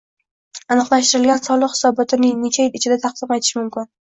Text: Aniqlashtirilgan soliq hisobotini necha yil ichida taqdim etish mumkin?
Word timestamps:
Aniqlashtirilgan 0.75 1.45
soliq 1.49 1.73
hisobotini 1.75 2.33
necha 2.41 2.67
yil 2.69 2.81
ichida 2.81 3.01
taqdim 3.07 3.39
etish 3.41 3.57
mumkin? 3.63 3.91